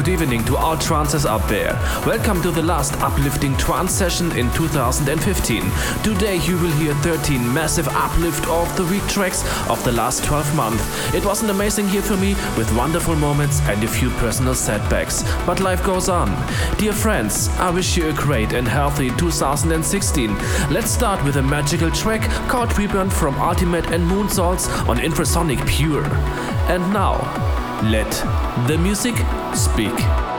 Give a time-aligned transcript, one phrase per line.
[0.00, 1.74] good evening to all trances out there.
[2.06, 5.62] Welcome to the last uplifting trance session in 2015.
[6.02, 10.56] Today you will hear 13 massive uplift of the week tracks of the last 12
[10.56, 11.14] months.
[11.14, 15.22] It was an amazing year for me with wonderful moments and a few personal setbacks.
[15.44, 16.28] But life goes on.
[16.78, 20.34] Dear friends, I wish you a great and healthy 2016.
[20.70, 26.06] Let's start with a magical track called Reborn from Ultimate and Moonsouls on Infrasonic Pure.
[26.70, 28.10] And now, let
[28.68, 29.14] the music
[29.54, 30.29] speak.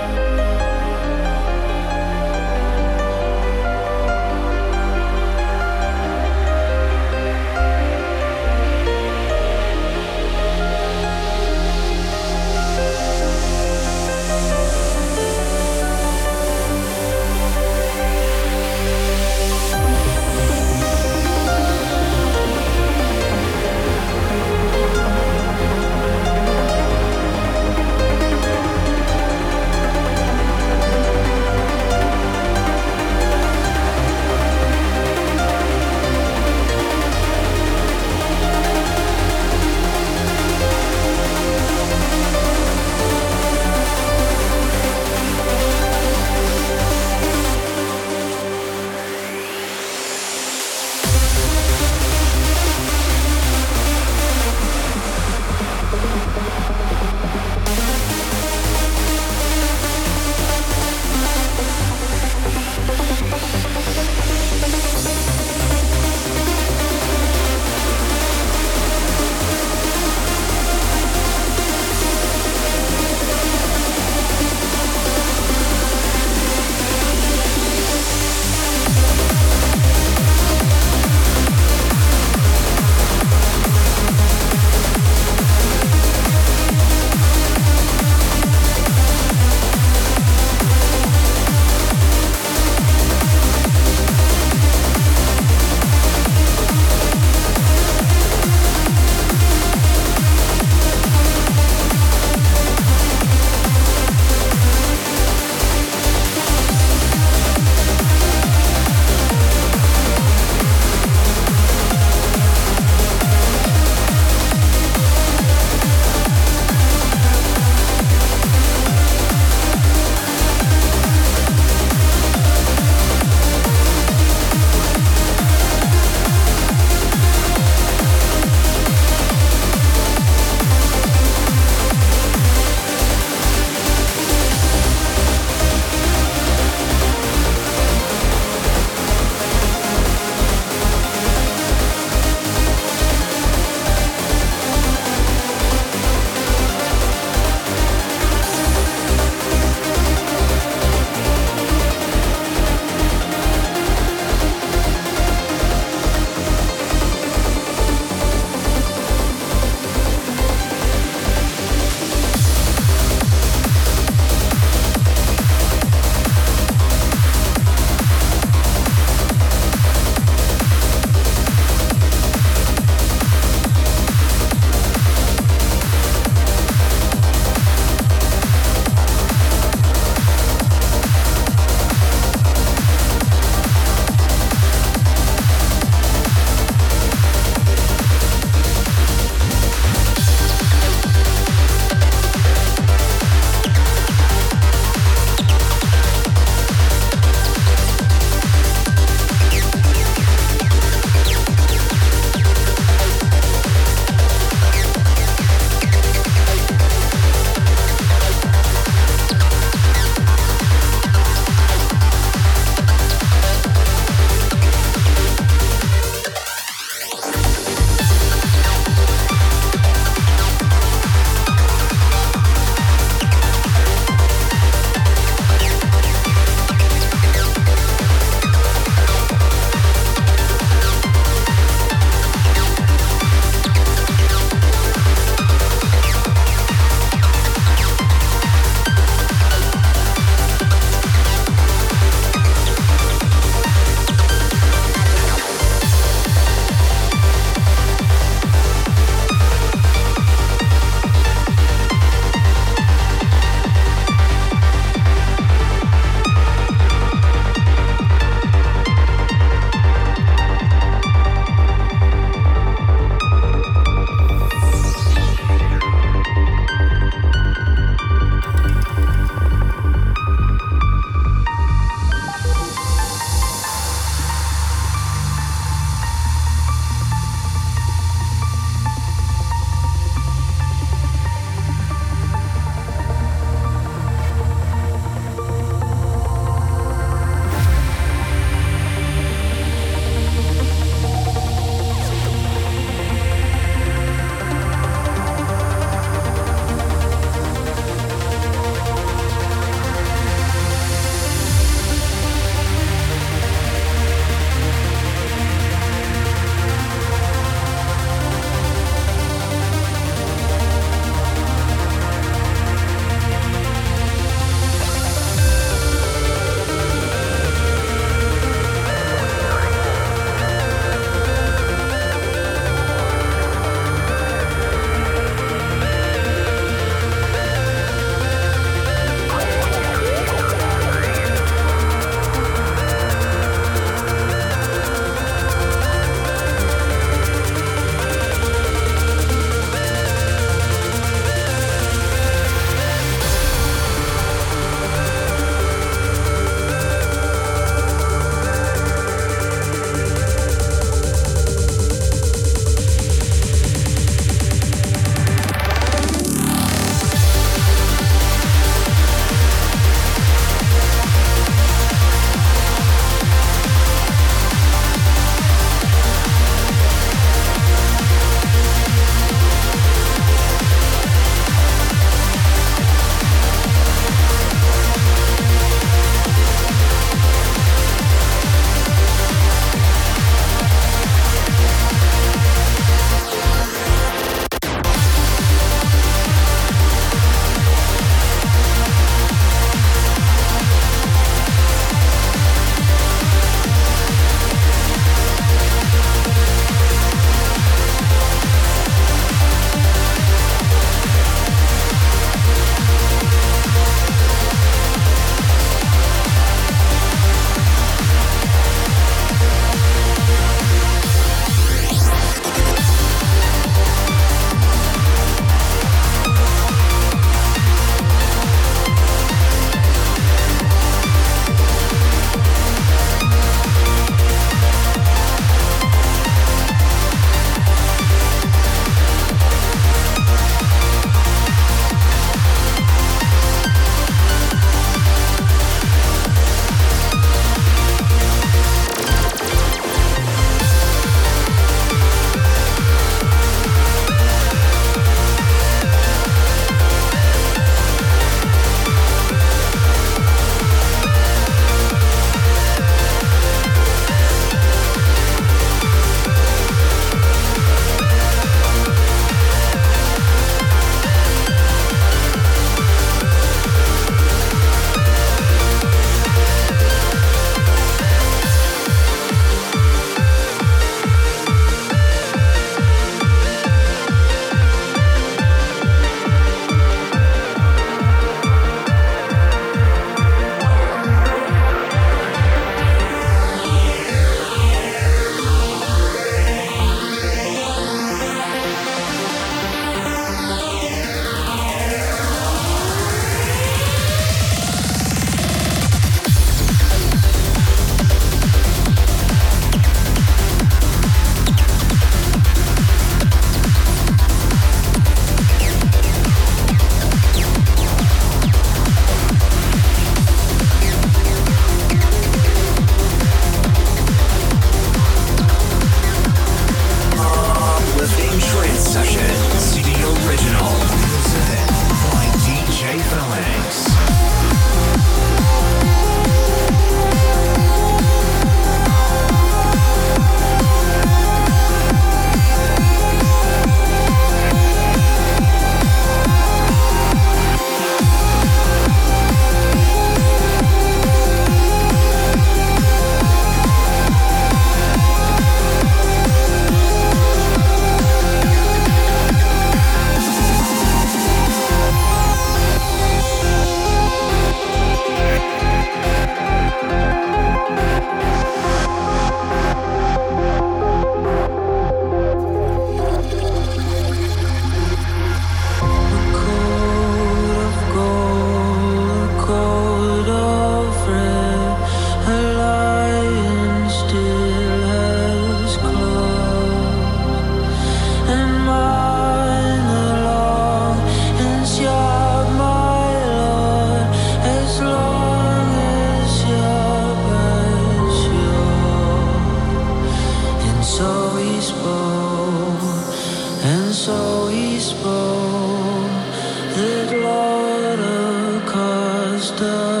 [599.63, 600.00] Oh.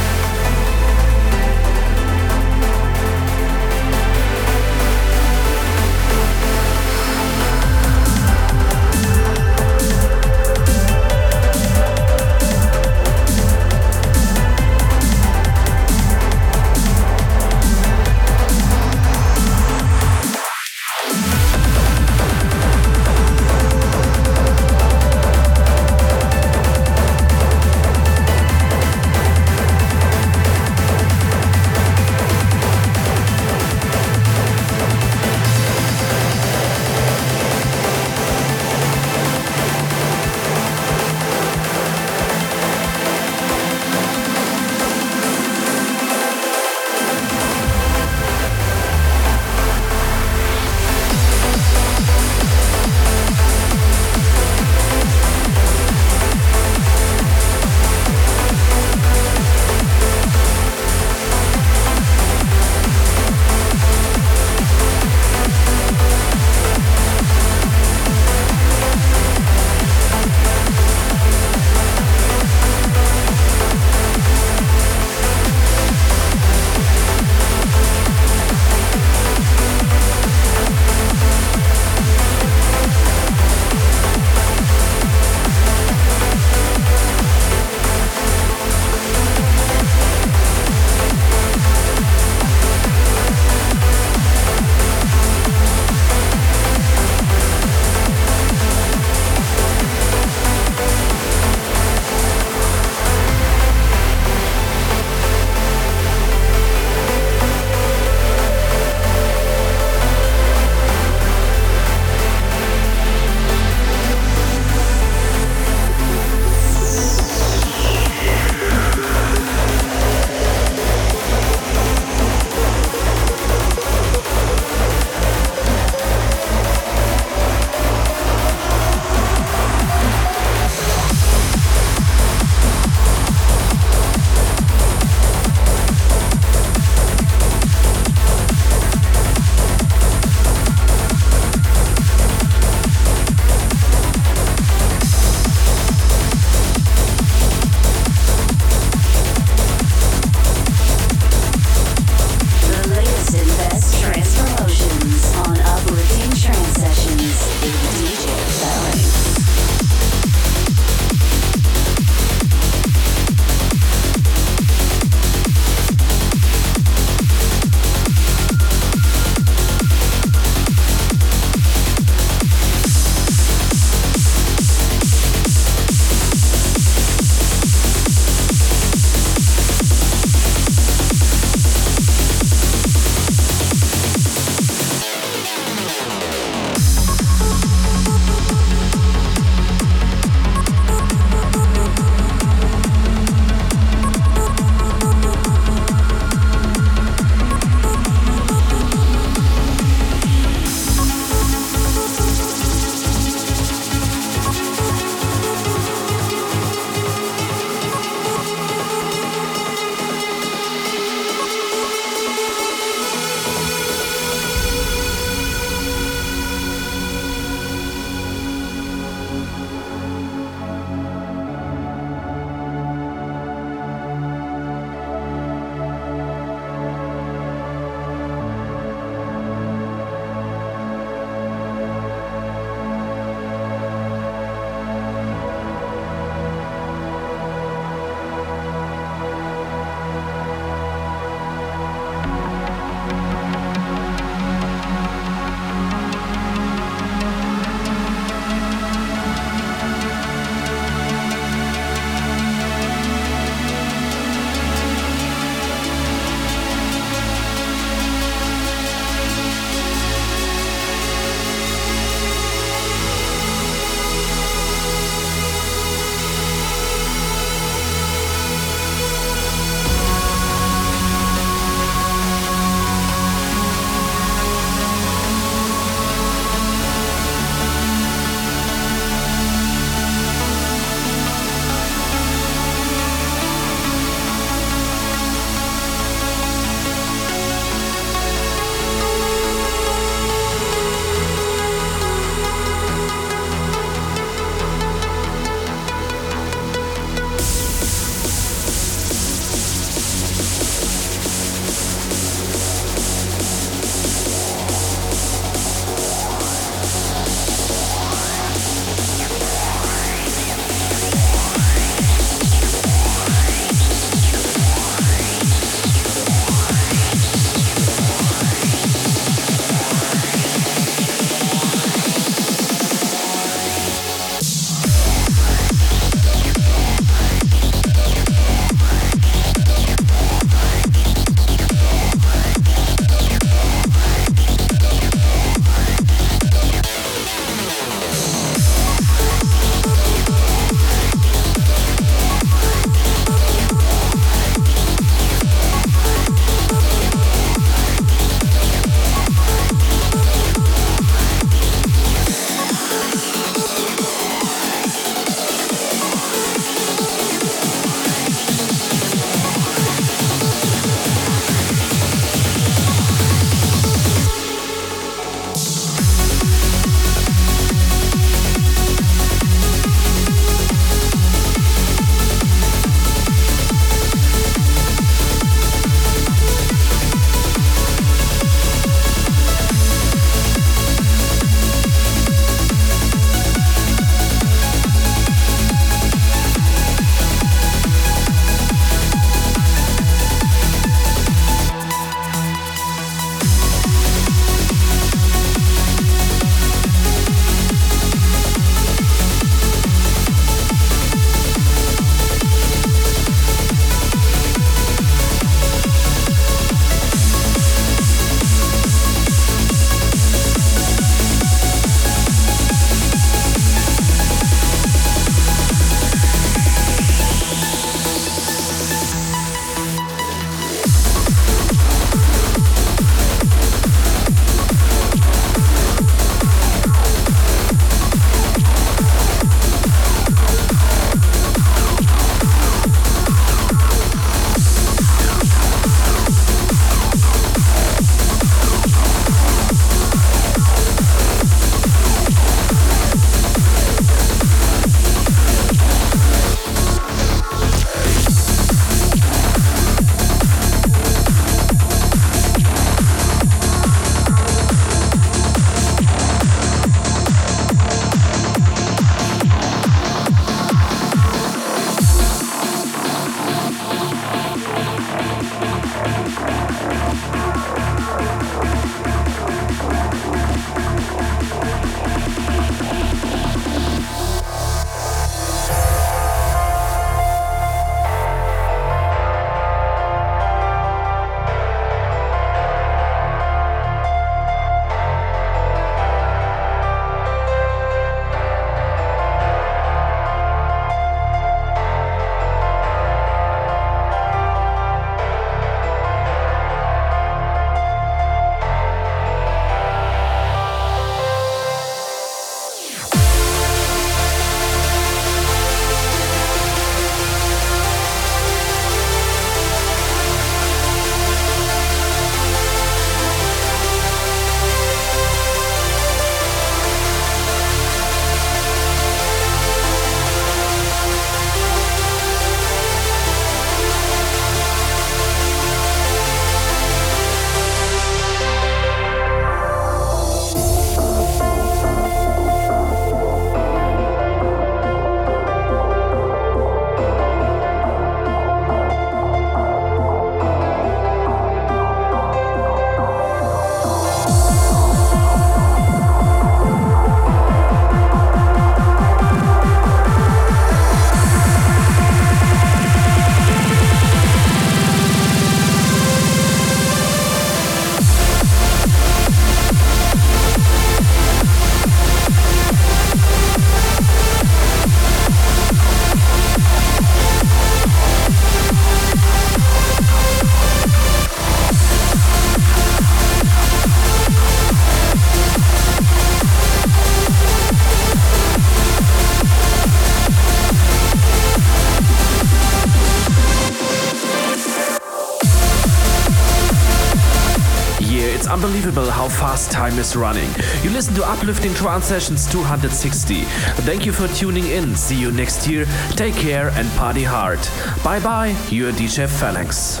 [589.86, 590.48] Time is running.
[590.82, 593.42] You listen to Uplifting Trance Sessions 260.
[593.84, 594.96] Thank you for tuning in.
[594.96, 595.86] See you next year.
[596.10, 597.60] Take care and party hard.
[598.02, 600.00] Bye bye, your DJ Phalanx.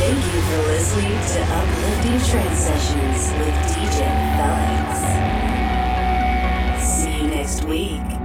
[0.00, 3.98] Thank you for listening to Uplifting Trance Sessions with DJ
[4.38, 4.90] Phalanx.
[6.82, 8.19] See you next week.